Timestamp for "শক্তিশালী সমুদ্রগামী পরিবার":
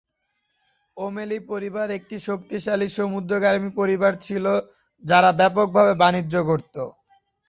2.27-4.13